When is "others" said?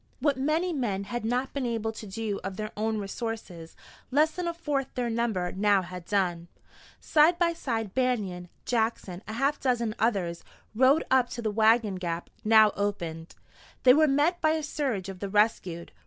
9.99-10.43